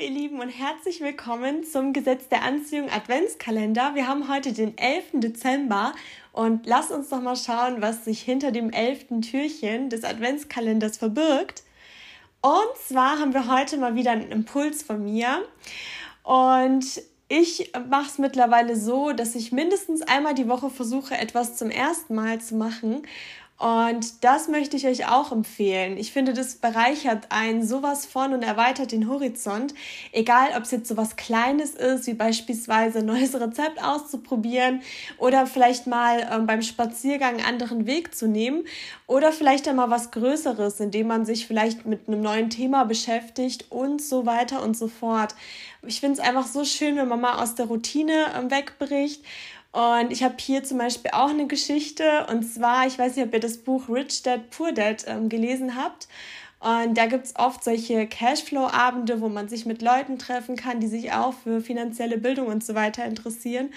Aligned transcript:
ihr 0.00 0.10
Lieben 0.10 0.40
und 0.40 0.48
herzlich 0.48 1.02
willkommen 1.02 1.62
zum 1.62 1.92
Gesetz 1.92 2.30
der 2.30 2.42
Anziehung 2.42 2.88
Adventskalender. 2.88 3.94
Wir 3.94 4.08
haben 4.08 4.26
heute 4.32 4.54
den 4.54 4.78
11. 4.78 5.20
Dezember 5.20 5.92
und 6.32 6.64
lasst 6.64 6.90
uns 6.90 7.10
doch 7.10 7.20
mal 7.20 7.36
schauen, 7.36 7.82
was 7.82 8.06
sich 8.06 8.22
hinter 8.22 8.52
dem 8.52 8.70
11. 8.70 9.20
Türchen 9.20 9.90
des 9.90 10.02
Adventskalenders 10.02 10.96
verbirgt. 10.96 11.62
Und 12.40 12.78
zwar 12.88 13.18
haben 13.18 13.34
wir 13.34 13.52
heute 13.52 13.76
mal 13.76 13.94
wieder 13.94 14.12
einen 14.12 14.32
Impuls 14.32 14.82
von 14.82 15.04
mir 15.04 15.46
und 16.22 17.02
ich 17.28 17.70
mache 17.90 18.06
es 18.06 18.18
mittlerweile 18.18 18.76
so, 18.76 19.12
dass 19.12 19.34
ich 19.34 19.52
mindestens 19.52 20.00
einmal 20.00 20.32
die 20.32 20.48
Woche 20.48 20.70
versuche, 20.70 21.18
etwas 21.18 21.56
zum 21.56 21.70
ersten 21.70 22.14
Mal 22.14 22.40
zu 22.40 22.54
machen. 22.54 23.02
Und 23.58 24.22
das 24.22 24.48
möchte 24.48 24.76
ich 24.76 24.86
euch 24.86 25.08
auch 25.08 25.32
empfehlen. 25.32 25.96
Ich 25.96 26.12
finde, 26.12 26.34
das 26.34 26.56
bereichert 26.56 27.28
einen 27.30 27.66
sowas 27.66 28.04
von 28.04 28.34
und 28.34 28.42
erweitert 28.42 28.92
den 28.92 29.08
Horizont. 29.08 29.72
Egal, 30.12 30.50
ob 30.54 30.64
es 30.64 30.72
jetzt 30.72 30.88
so 30.88 30.98
was 30.98 31.16
Kleines 31.16 31.70
ist, 31.70 32.06
wie 32.06 32.12
beispielsweise 32.12 32.98
ein 32.98 33.06
neues 33.06 33.34
Rezept 33.34 33.82
auszuprobieren 33.82 34.82
oder 35.16 35.46
vielleicht 35.46 35.86
mal 35.86 36.28
ähm, 36.30 36.46
beim 36.46 36.60
Spaziergang 36.60 37.36
einen 37.36 37.46
anderen 37.46 37.86
Weg 37.86 38.14
zu 38.14 38.28
nehmen 38.28 38.64
oder 39.06 39.32
vielleicht 39.32 39.66
einmal 39.68 39.88
was 39.88 40.10
Größeres, 40.10 40.78
indem 40.80 41.06
man 41.06 41.24
sich 41.24 41.46
vielleicht 41.46 41.86
mit 41.86 42.08
einem 42.08 42.20
neuen 42.20 42.50
Thema 42.50 42.84
beschäftigt 42.84 43.66
und 43.70 44.02
so 44.02 44.26
weiter 44.26 44.62
und 44.62 44.76
so 44.76 44.88
fort. 44.88 45.34
Ich 45.86 46.00
finde 46.00 46.20
es 46.20 46.20
einfach 46.20 46.46
so 46.46 46.64
schön, 46.64 46.96
wenn 46.96 47.08
man 47.08 47.20
mal 47.20 47.42
aus 47.42 47.54
der 47.54 47.66
Routine 47.66 48.26
ähm, 48.36 48.50
wegbricht 48.50 49.22
und 49.72 50.10
ich 50.10 50.22
habe 50.22 50.36
hier 50.38 50.64
zum 50.64 50.78
Beispiel 50.78 51.10
auch 51.12 51.28
eine 51.28 51.46
Geschichte. 51.46 52.26
Und 52.30 52.42
zwar, 52.42 52.86
ich 52.86 52.98
weiß 52.98 53.16
nicht, 53.16 53.26
ob 53.26 53.34
ihr 53.34 53.40
das 53.40 53.58
Buch 53.58 53.88
Rich 53.88 54.22
Dad 54.22 54.50
Poor 54.50 54.72
Dad 54.72 55.04
ähm, 55.06 55.28
gelesen 55.28 55.76
habt. 55.76 56.08
Und 56.60 56.96
da 56.96 57.06
gibt 57.06 57.26
es 57.26 57.36
oft 57.36 57.62
solche 57.62 58.06
Cashflow-Abende, 58.06 59.20
wo 59.20 59.28
man 59.28 59.48
sich 59.48 59.66
mit 59.66 59.82
Leuten 59.82 60.18
treffen 60.18 60.56
kann, 60.56 60.80
die 60.80 60.86
sich 60.86 61.12
auch 61.12 61.34
für 61.34 61.60
finanzielle 61.60 62.18
Bildung 62.18 62.46
und 62.46 62.64
so 62.64 62.74
weiter 62.74 63.04
interessieren. 63.04 63.70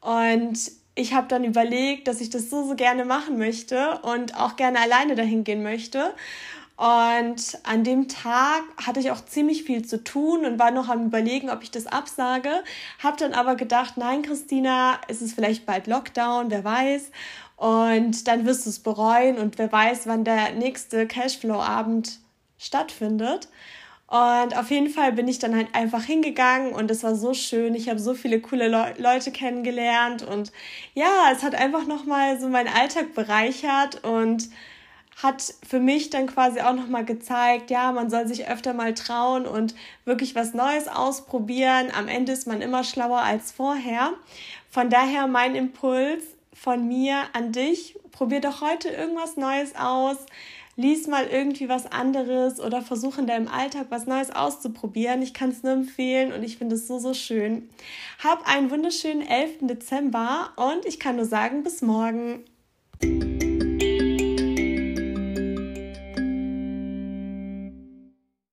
Und 0.00 0.58
ich 0.94 1.12
habe 1.14 1.26
dann 1.28 1.44
überlegt, 1.44 2.08
dass 2.08 2.20
ich 2.20 2.30
das 2.30 2.50
so, 2.50 2.66
so 2.66 2.74
gerne 2.74 3.04
machen 3.04 3.36
möchte 3.38 3.98
und 4.02 4.36
auch 4.36 4.56
gerne 4.56 4.80
alleine 4.80 5.16
dahin 5.16 5.44
gehen 5.44 5.62
möchte. 5.62 6.14
Und 6.80 7.58
an 7.64 7.84
dem 7.84 8.08
Tag 8.08 8.62
hatte 8.78 9.00
ich 9.00 9.10
auch 9.10 9.22
ziemlich 9.22 9.64
viel 9.64 9.84
zu 9.84 10.02
tun 10.02 10.46
und 10.46 10.58
war 10.58 10.70
noch 10.70 10.88
am 10.88 11.04
Überlegen, 11.04 11.50
ob 11.50 11.62
ich 11.62 11.70
das 11.70 11.86
absage. 11.86 12.48
Hab 13.02 13.18
dann 13.18 13.34
aber 13.34 13.54
gedacht, 13.54 13.98
nein, 13.98 14.22
Christina, 14.22 14.98
ist 15.06 15.20
es 15.20 15.34
vielleicht 15.34 15.66
bald 15.66 15.86
Lockdown, 15.86 16.50
wer 16.50 16.64
weiß. 16.64 17.10
Und 17.58 18.26
dann 18.26 18.46
wirst 18.46 18.64
du 18.64 18.70
es 18.70 18.78
bereuen 18.78 19.36
und 19.36 19.58
wer 19.58 19.70
weiß, 19.70 20.06
wann 20.06 20.24
der 20.24 20.54
nächste 20.54 21.06
Cashflow-Abend 21.06 22.18
stattfindet. 22.56 23.48
Und 24.06 24.56
auf 24.56 24.70
jeden 24.70 24.88
Fall 24.88 25.12
bin 25.12 25.28
ich 25.28 25.38
dann 25.38 25.54
halt 25.54 25.68
einfach 25.74 26.04
hingegangen 26.04 26.72
und 26.72 26.90
es 26.90 27.02
war 27.02 27.14
so 27.14 27.34
schön. 27.34 27.74
Ich 27.74 27.90
habe 27.90 27.98
so 27.98 28.14
viele 28.14 28.40
coole 28.40 28.68
Le 28.68 28.94
Leute 28.96 29.32
kennengelernt 29.32 30.22
und 30.22 30.50
ja, 30.94 31.30
es 31.30 31.42
hat 31.42 31.54
einfach 31.54 31.86
nochmal 31.86 32.40
so 32.40 32.48
meinen 32.48 32.72
Alltag 32.74 33.14
bereichert 33.14 34.02
und 34.02 34.48
hat 35.16 35.54
für 35.66 35.80
mich 35.80 36.10
dann 36.10 36.26
quasi 36.26 36.60
auch 36.60 36.74
nochmal 36.74 37.04
gezeigt, 37.04 37.70
ja, 37.70 37.92
man 37.92 38.10
soll 38.10 38.26
sich 38.26 38.48
öfter 38.48 38.72
mal 38.72 38.94
trauen 38.94 39.46
und 39.46 39.74
wirklich 40.04 40.34
was 40.34 40.54
Neues 40.54 40.88
ausprobieren. 40.88 41.88
Am 41.96 42.08
Ende 42.08 42.32
ist 42.32 42.46
man 42.46 42.62
immer 42.62 42.84
schlauer 42.84 43.20
als 43.20 43.52
vorher. 43.52 44.12
Von 44.70 44.88
daher 44.88 45.26
mein 45.26 45.54
Impuls 45.54 46.24
von 46.54 46.86
mir 46.86 47.22
an 47.32 47.52
dich, 47.52 47.98
probier 48.12 48.40
doch 48.40 48.60
heute 48.60 48.88
irgendwas 48.88 49.36
Neues 49.36 49.74
aus. 49.76 50.16
Lies 50.76 51.06
mal 51.06 51.26
irgendwie 51.26 51.68
was 51.68 51.90
anderes 51.90 52.58
oder 52.58 52.80
versuch 52.80 53.18
in 53.18 53.26
deinem 53.26 53.48
Alltag 53.48 53.86
was 53.90 54.06
Neues 54.06 54.30
auszuprobieren. 54.30 55.20
Ich 55.20 55.34
kann 55.34 55.50
es 55.50 55.62
nur 55.62 55.72
empfehlen 55.72 56.32
und 56.32 56.42
ich 56.42 56.56
finde 56.56 56.76
es 56.76 56.86
so, 56.86 56.98
so 56.98 57.12
schön. 57.12 57.68
Hab 58.22 58.48
einen 58.48 58.70
wunderschönen 58.70 59.20
11. 59.20 59.58
Dezember 59.62 60.52
und 60.56 60.86
ich 60.86 60.98
kann 60.98 61.16
nur 61.16 61.26
sagen, 61.26 61.62
bis 61.62 61.82
morgen. 61.82 62.44